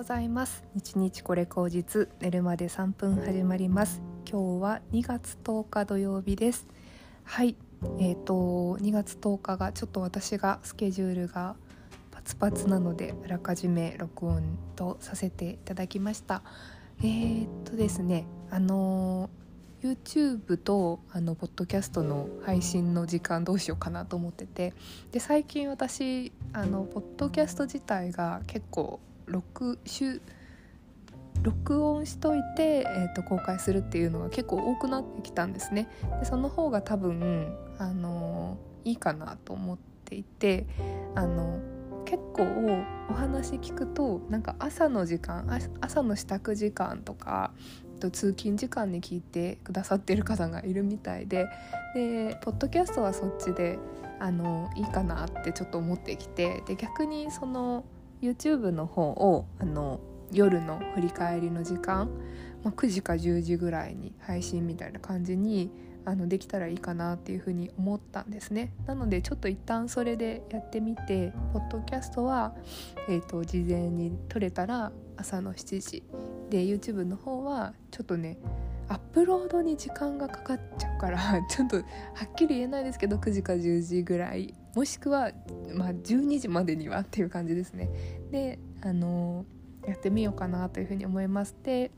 [0.00, 0.64] ございます。
[0.74, 4.00] 日日これ口実寝るまで3分始まります。
[4.26, 6.66] 今日は2月10日土曜日です。
[7.22, 7.54] はい。
[7.98, 11.54] えーと2月10日がちょっと私がスケジュールが
[12.12, 14.42] パツパツなのであらかじめ録音
[14.74, 16.44] とさせていただきました。
[17.00, 19.28] えー、っとですねあの
[19.82, 24.72] YouTube とあのポッドキャストの配信の時間どうしようかなと思ってて。
[25.12, 28.98] で最近私あのポッドキャスト自体が結構
[29.30, 30.20] 録週
[31.42, 35.88] 録音しといて、えー、と公開するっていうのが結構多くなってきたんですね。
[36.18, 40.66] でその方が多分あのいいかなと思っていて
[41.14, 41.60] あの
[42.04, 42.44] 結構
[43.08, 45.46] お話聞くとなんか朝の時間
[45.80, 47.52] 朝の支度時間とか
[48.00, 51.46] と通勤時間に聞いてくださってる方がいるみたいで
[51.94, 53.78] でポッドキャストはそっちで
[54.18, 57.84] あのいいかなってちょっと思ってきてで逆にその
[58.22, 60.00] YouTube の方をあの
[60.32, 62.10] 夜の振り返りの時間、
[62.62, 65.70] まあ、9時か10時ぐらいに配信みたいな感じに
[66.04, 68.72] あのできたらいいかなっていうふうに思ったんですね。
[68.86, 72.54] なのでちょっと一旦それでやってみてポッドキャストは、
[73.08, 76.02] えーと、事前に撮れたら朝の7時
[76.48, 78.38] で YouTube の方はちょっとね
[78.88, 81.82] アップロードに時間がかかっちゃうから ちょっとは
[82.24, 85.32] っきり言えないですけど9時か10時ぐらいもしくは、
[85.74, 87.90] まあ、12時までにはっていう感じですね。
[88.30, 89.44] であの、
[89.86, 91.90] やってみようかなというふうに思いますで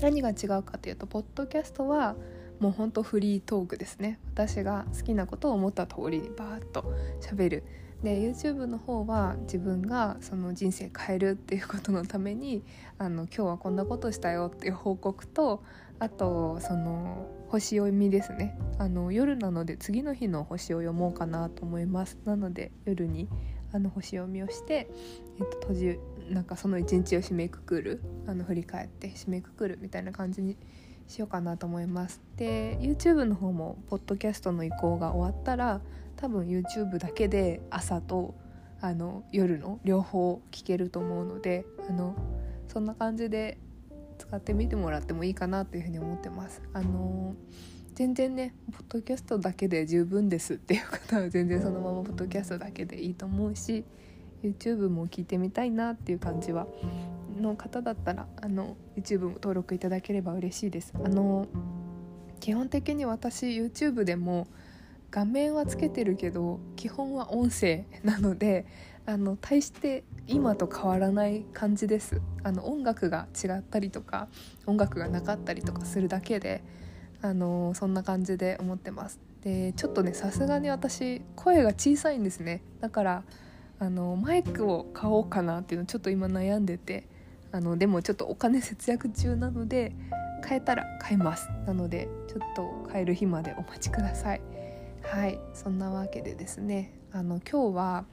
[0.00, 2.16] 何が違うかというとポッドキャストは
[2.60, 4.18] もうほんとフリートークですね。
[4.32, 6.84] 私が好きなことを思った通りにバーッと
[7.20, 7.64] 喋る。
[8.02, 12.62] で YouTube の方は自分がその人生変えるっていうことのために
[12.98, 15.62] あの今日はこんなことしたよっていう報告と
[15.98, 18.58] あとその星読みですね。
[18.78, 22.18] あの夜なので次の日の星を読もうかなと思います。
[22.24, 23.28] なので夜に
[23.72, 24.88] あの星読みをして、
[25.38, 25.98] えっと、閉じ
[26.30, 30.56] なんかその一日を締めくくるあの振り返って締めくくるみたいな感じに
[31.06, 32.20] しようかなと思います。
[32.36, 35.80] で YouTube の方もポッドキャストの移行が終わったら
[36.16, 38.34] 多分 YouTube だけで朝と
[38.80, 42.14] あの夜の両方聞けると思うのであの
[42.68, 43.58] そんな感じで
[44.18, 46.62] 使ってみてもらってもいいかなというふうに思ってます。
[46.72, 47.34] あの
[47.94, 53.84] 全然ねポッドキャストだけで十分ですっていう方は全然そのままポッドキャストだけでいいと思うし
[54.42, 56.66] YouTube も聞いてみたいなっていう感じは
[57.40, 61.46] の方だったらあの YouTube も登録いただければ嬉しいですあの
[62.40, 64.48] 基本的に私 YouTube でも
[65.10, 68.66] 画面はつけてるけど基本は音声なので
[69.06, 72.20] あの対して今と変わらない感じです。
[72.42, 74.28] あの音楽が違ったりとか
[74.66, 76.62] 音楽がなかったりとかするだけで
[77.20, 79.20] あのそんな感じで思ってます。
[79.42, 82.62] でちょっとねさすがに私声が小さいんですね。
[82.80, 83.24] だから
[83.78, 87.06] あのマイクを買おうかなっていうのちょっと今悩んでて
[87.52, 89.94] あのでもちょっとお金節約中なので
[90.42, 91.48] 買えたら買います。
[91.66, 94.40] なのでちょっと買える日までお待ちください。
[95.02, 96.94] はいそんなわけでですね。
[97.12, 98.04] あの今日は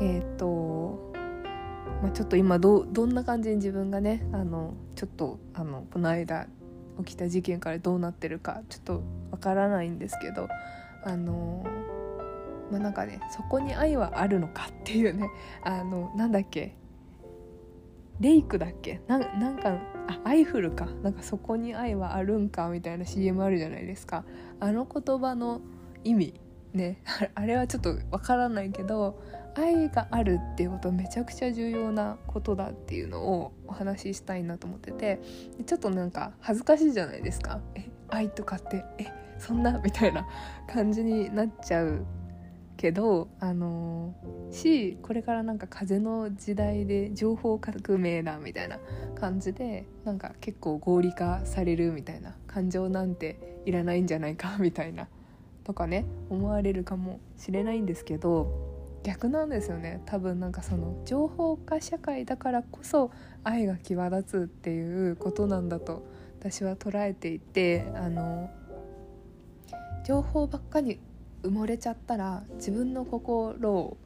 [0.00, 1.08] えっ、ー、と
[2.02, 6.46] まあ、ちょっと今どどんな感じに自分がねあのちょっとあのこの間
[6.98, 10.48] 起きた事件からどうなってるかちょっとわからないんですけど
[11.04, 11.64] あの
[12.70, 15.28] まあなんかねそこに愛はあるのかっていうね
[15.64, 16.76] あのなんだっけ
[18.20, 24.24] レイクだっけななんかあアイフルかなんかそこに愛はあるんかみたいな CM あるじゃないですか。
[24.60, 25.60] あの言葉の
[26.02, 26.34] 意味
[26.72, 27.02] ね
[27.34, 29.20] あれはちょっとわからないけど
[29.58, 35.20] 愛があるっていうことめちゃくちゃ重要なことだっていうのをお話ししたいなと思ってて
[35.66, 37.60] ちょっとなんか恥ずかしいじゃないですか。
[37.74, 39.06] え愛とかってえ
[39.38, 39.78] そんな？
[39.78, 40.26] みたいな
[40.66, 42.04] 感じになっちゃう
[42.76, 44.14] けどあの
[44.52, 48.78] しこれからなんか風の時代で情報革命だみたいな
[49.16, 55.08] 感じでなんか結構合理化されるみたいな感情なんていらないんじゃないかみたいな
[55.64, 58.67] とかね思われるかもしれないんですけど
[59.08, 63.10] 逆なんですよね多分なんかその情報化社会だからこそ
[63.42, 66.06] 愛が際立つっていうことなんだと
[66.38, 68.50] 私は捉えていてあの
[70.04, 71.00] 情報ばっかり
[71.42, 73.96] 埋もれちゃったら自分の心を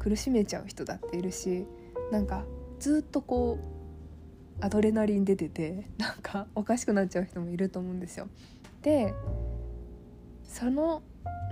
[0.00, 1.64] 苦しめちゃう人だっているし
[2.10, 2.44] なんか
[2.80, 8.26] ずっとこうアドレナリン出ててなんかおかしくなっちゃう人もいると思うんですよ。
[8.82, 9.14] で
[10.42, 11.00] その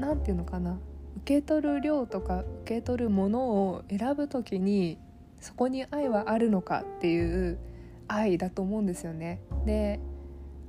[0.00, 0.80] 何て言うのかな
[1.18, 4.98] 受け取る量とか受け取るものを選ぶ時に
[5.40, 7.58] そこに愛はあるのかっていう
[8.06, 9.40] 愛だと思うんですよね。
[9.64, 10.00] で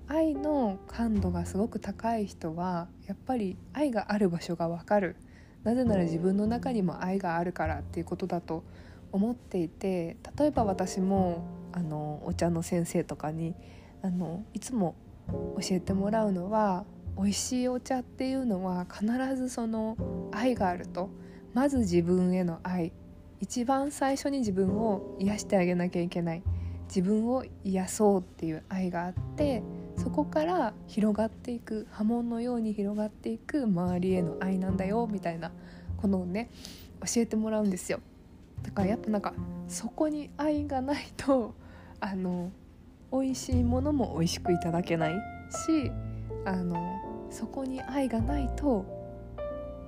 [0.08, 5.16] 愛の感度がすごく高い人はやっぱり愛がある場所がわかる
[5.64, 8.64] なぜなら自分の中にも愛があるからっていうことだと
[9.12, 11.44] 思っていて例えば私も
[11.74, 13.54] あのお茶の先生とかに
[14.02, 14.96] あのいつも
[15.28, 16.86] 教えてもらうのは
[17.16, 19.06] 美味しいお茶っていうのは必
[19.36, 19.98] ずその
[20.40, 21.10] 愛があると
[21.54, 22.94] まず自分への愛。
[23.42, 26.44] 一番最初に自分を癒してあげなきゃいけない。
[26.88, 29.62] 自分を癒そうっていう愛があって
[29.96, 35.52] そこから広がっていく波紋のように広がっていく周りへの愛なんだよみたいな
[35.98, 36.50] このをね
[37.06, 38.00] 教えてもらうんですよ。
[38.64, 39.34] だからやっぱなんか
[39.68, 41.54] そこに愛がないと
[42.00, 42.52] あの
[43.12, 45.14] 美味しいものも美味しくいただけない
[45.68, 45.92] し
[46.46, 46.76] あの
[47.30, 48.99] そこに愛がないと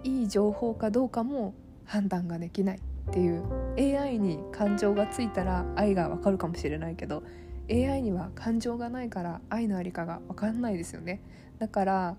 [0.03, 1.53] いい情報かどうかも
[1.85, 3.43] 判断ができないっていう。
[3.77, 7.23] AI に感情がついたら愛がわかるかもしれないけど
[7.69, 11.21] AI には感情がないから愛のありかが分かんないですよね。
[11.57, 12.17] だから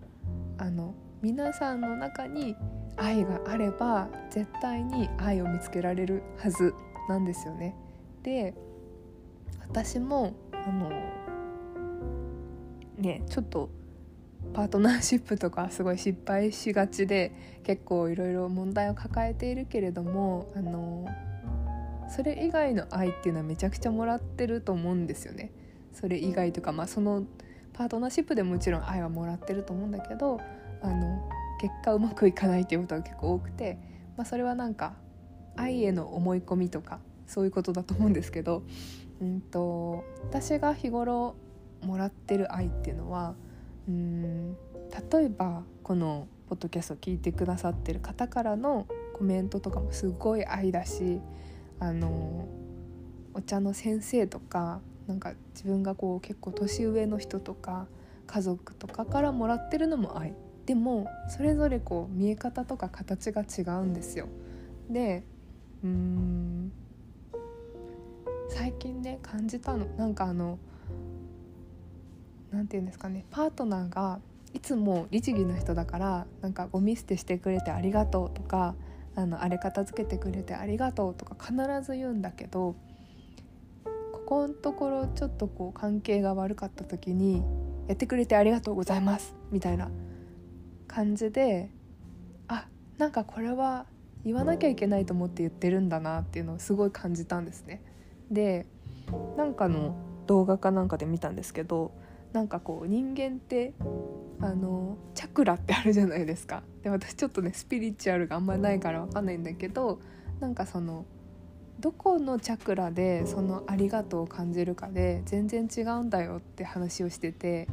[0.58, 2.56] あの皆さんの中に
[2.96, 6.75] 愛があれば絶対に愛を見つけられるはず
[7.08, 7.75] なんですよね。
[8.23, 8.55] で
[9.69, 10.90] 私もあの
[12.99, 13.70] ねちょっと
[14.54, 17.32] パートナーシップとかすごい失敗しがちで
[17.64, 21.08] 結構いろいろ問題を抱えているけれどもあの
[22.14, 25.50] それ以外の愛っていうのはめちゃくちゃもらってると思うんですよね。
[25.93, 27.25] それ以外とか、まあ、その
[27.72, 30.40] パートナーシップでもちろん愛はもらってると思うんだけど
[30.82, 31.28] あの
[31.60, 33.78] 結果うまくいかないっていうことが結構多くて、
[34.16, 34.94] まあ、それはなんか
[35.56, 38.62] 愛への思い込みとかそういうことだと思うんですけど、
[39.20, 41.37] うんと私が日頃
[41.82, 43.34] もらってる愛っていうのは
[43.88, 44.56] うん。
[45.11, 51.20] 例えばこのポッドキャストを聞いてくださってる方からのコメントとかもすごい愛だし
[51.81, 52.46] あの
[53.34, 57.87] お茶の先生とかなんか自分がこう結構年上の人とか
[58.26, 60.35] 家族とかからもらってるのも愛。
[60.67, 64.28] でもそれぞれこう見え方とか形が違うんですよ。
[64.90, 65.25] で
[65.82, 66.73] うーん。
[68.49, 69.87] 最近ね感じたの。
[69.96, 70.58] なんかあの
[72.52, 74.20] 何て言うんですかねパートナーが
[74.54, 78.75] いつも律儀な人だからなんかゴミ捨てしてくれてありがとうとか
[79.14, 82.76] あのあれ片付けてくれてありがとうとか必ず言うんだけど
[83.84, 87.43] ここのところちょっとこう関係が悪かった時に
[87.88, 89.90] 「やってくれてありがとうございます」みたいな
[90.87, 91.70] 感じで
[92.49, 92.66] あ
[92.99, 93.87] なんかこれは
[94.25, 97.82] 言わなきゃいけないと思って言ってるんだなっていうのをすごい感じたんですね。
[98.31, 98.66] で
[99.37, 99.96] なんかの
[100.26, 101.93] 動画かなんかで見たんですけど
[102.32, 103.75] なんかこう人間って
[104.40, 106.62] あのチャクラってあるじゃないですか。
[106.82, 110.00] で私ちょっとねスピリチュアルがあんまりないから分かんないんだけど
[110.40, 111.05] なんかその
[111.79, 117.69] どこのチャクラでそのありがとうを感じるかで全然違うんだよって話をしてて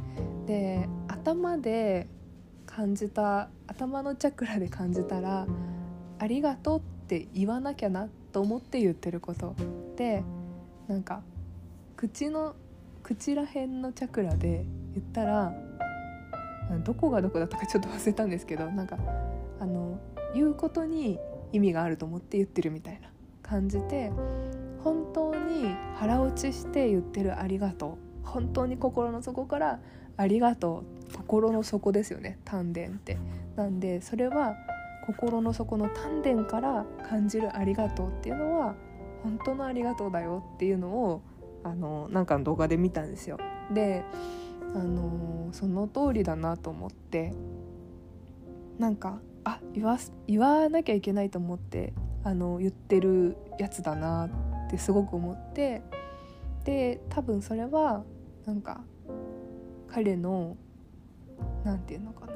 [0.45, 2.07] で頭で
[2.65, 5.47] 感じた頭のチャクラで感じたら
[6.17, 9.55] 「ありがとう」って言わなきゃなと思って言ってること。
[9.95, 10.23] で
[10.87, 11.21] なんか
[11.95, 12.55] 口の
[13.09, 14.63] 口ら辺のチャクラで
[14.93, 15.51] 言ったら
[16.83, 18.99] どこがどこだったかちょっと忘れたんですけどなんか
[19.59, 19.99] あの
[20.35, 21.17] 言うことに
[21.51, 23.09] 意味があると思って言ってるみたいな
[23.41, 24.11] 感じで
[24.83, 29.79] 本当に腹落ちして言ってる「ありがとう」本当に心の底から
[30.15, 33.17] 「ありがとう」心の底ですよね丹田って。
[33.55, 34.55] なんでそれは
[35.07, 38.75] 心の底の丹田から感じる「ありがとう」っていうのは
[39.23, 41.21] 本当のありがとうだよっていうのを
[41.63, 43.37] あのなんかの動画で見たんですよ。
[43.73, 44.03] で
[44.75, 47.33] あのその通りだなと思って
[48.77, 49.97] なんかあ言わ
[50.27, 54.29] 言わなきゃいけないと思ってあの言ってるやつだな
[54.67, 55.81] ってすごく思って
[56.65, 58.03] で多分それは
[58.45, 58.81] なんか
[59.87, 60.55] 彼の
[61.63, 62.33] 何て言うのかな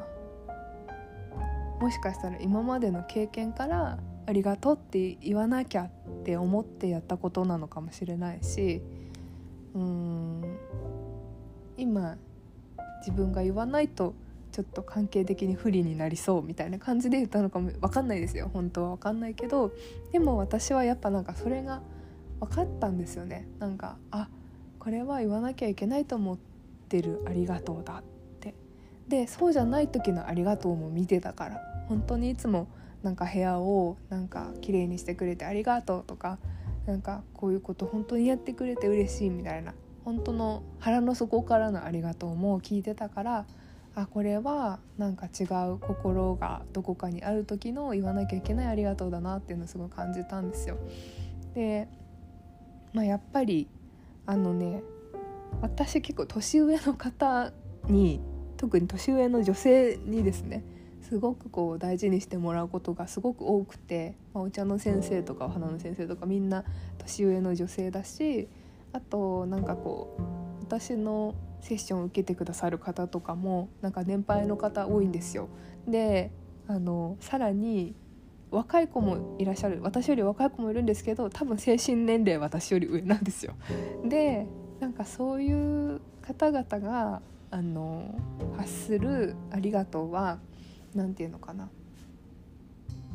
[1.79, 5.89] もしかしたら今までの経験から「ありがとう」って言わなきゃっ
[6.23, 8.81] て思ってやったことなのかもしれないし
[9.73, 10.57] うん。
[11.77, 12.17] 今
[12.99, 14.13] 自分が言わないと
[14.51, 18.49] ちょっと関係的に不利になりそうみたいな感じで言ったのかも分かんないですよ。
[18.53, 19.71] 本当は分かんないけど
[20.11, 21.81] でも私はやっぱなんかそれが
[22.39, 23.47] 分かったんですよね。
[23.59, 24.29] なんかあ
[24.79, 26.37] これは言わなきゃいけないと思っ
[26.87, 28.03] てるありがとうだっ
[28.39, 28.53] て。
[29.07, 31.61] でそうじゃない時のありがとうも見てたから。
[31.89, 32.67] 本当にいつも
[33.01, 36.37] なんか部屋をなんか綺麗にしてくれてありがとうとか
[36.85, 39.73] なんかこういうこと本当にやってくれて嬉しいみたいな
[40.03, 43.45] 本当の腹の底からのありがとうも聞いてたから
[43.95, 50.77] あこれはなんか違う心がどこかにある時の言わなきゃいけないありがとうだなっていうのをすごい感じたんですよ。
[51.53, 51.87] で、
[52.91, 53.67] まあ、やっぱり
[54.25, 54.81] あのね
[55.61, 57.51] 私結構年上の方
[57.87, 58.19] に
[58.57, 60.63] 特に年上の女性にですね
[61.13, 66.63] すごくこう大事にしてもらうことがすごく多くて、まあ、お茶の先生とかお花の先生とかみんな
[66.97, 68.47] 年上の女性だし
[68.93, 75.49] あとなんかこう私のセッションを受けてくださる方とかもなんか年配の方多いんですよ。
[75.87, 76.31] で
[76.67, 77.93] あのさらに
[78.49, 83.53] 若い子もいらっしゃる私より若い子もいるんですけど多分精神年齢私より上なんですよ。
[84.03, 84.47] で
[84.79, 88.15] なんかそういう方々があの
[88.57, 90.39] 発する「ありがとうは」
[90.95, 91.69] 何て言うのかな。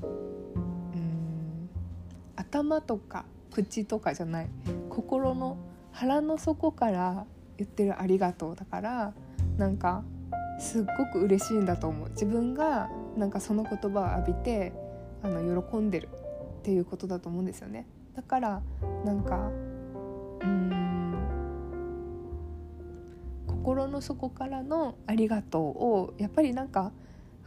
[0.02, 0.06] う
[0.96, 1.68] ん。
[2.36, 4.48] 頭とか口とかじゃない。
[4.88, 5.56] 心の
[5.92, 9.12] 腹の底から言ってる「ありがとう」だから
[9.56, 10.04] なんか
[10.58, 12.08] すっごく嬉しいんだと思う。
[12.10, 14.72] 自分がなんかその言葉を浴びて
[15.22, 16.08] あの喜んでる
[16.58, 17.86] っていうことだと思うんですよね。
[18.14, 18.62] だから
[19.04, 19.50] なんか
[20.42, 20.78] うん。
[23.46, 26.92] 心の底からの「ありがとう」をやっぱりなんか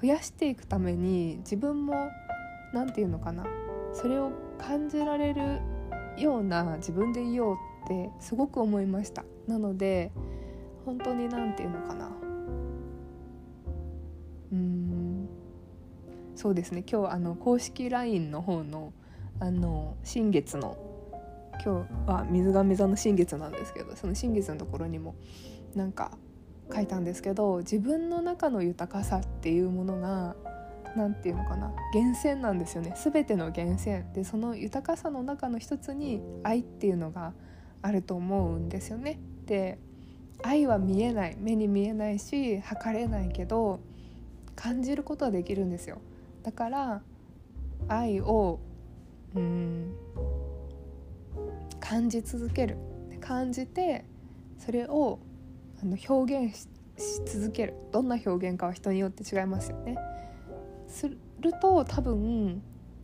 [0.01, 2.09] 増やしていくために自分も
[2.73, 3.45] 何て言うのかな
[3.93, 5.59] それを感じられる
[6.17, 7.55] ような自分でいよう
[7.85, 9.23] ってすごく思いました。
[9.47, 10.11] なので
[10.85, 12.11] 本当に何て言うのかな。
[14.51, 15.29] うん。
[16.35, 16.83] そうですね。
[16.89, 18.93] 今日あの公式 LINE の方の
[19.39, 20.77] あの新月の
[21.63, 25.15] 今日は水亀座の新月なんですけどその新月のところにも
[25.75, 26.11] なんか
[26.73, 30.35] 書いたんですけど自分の中の豊かさっていうものが
[30.95, 37.33] 何て言うのかな源泉なんですよね全ての源泉でその豊かさの中の一つに愛っていうのが
[37.81, 39.19] あると思うんですよね。
[39.45, 39.79] で
[40.43, 43.79] 愛は見えない目に見えないし測れないけど
[44.55, 45.99] 感じることはできるんですよ。
[46.43, 47.01] だから
[47.87, 48.59] 愛を
[49.35, 49.93] うん
[51.79, 52.77] 感じ続ける
[53.19, 54.05] 感じて
[54.57, 55.19] それを
[55.81, 59.97] あの表現し続けるどんな表現かは人によって違いますよね。
[60.87, 61.17] する
[61.59, 62.61] と多分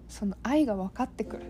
[0.08, 1.44] その愛が分かってくる。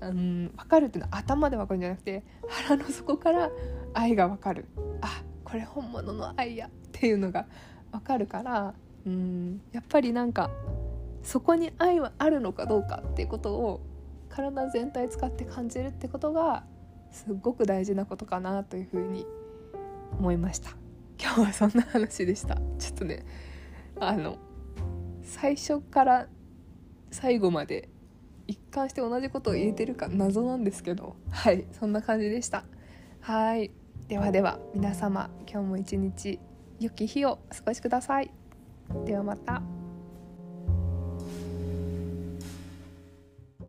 [0.00, 3.50] うん、分かるっていうのは頭で分かるんじゃなくて腹の底から
[3.94, 4.66] 愛が分かる
[5.00, 7.46] あこれ本物の愛やっていうのが
[7.90, 8.74] 分かるから
[9.06, 10.50] うんやっぱりなんか
[11.22, 13.80] そこに愛はあるのかどうかっていうことを
[14.28, 16.64] 体全体使って感じるってことが
[17.10, 19.24] すっごく大事なことかなというふうに
[20.18, 20.70] 思いました。
[21.20, 22.56] 今日はそんな話でした。
[22.78, 23.24] ちょっとね
[24.00, 24.38] あの
[25.22, 26.28] 最初から
[27.10, 27.88] 最後まで
[28.46, 32.64] 一貫して同じことを言えてるか謎なんですけどはいそんな感じでした。
[33.20, 33.70] はい
[34.08, 36.38] ではでは皆様今日も一日
[36.78, 38.30] 良き日をお過ごしください。
[39.06, 39.62] ではまた。